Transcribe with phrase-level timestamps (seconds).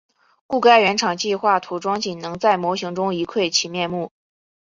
[0.47, 4.11] 故该原厂计画涂装仅能在模型中一窥其面目。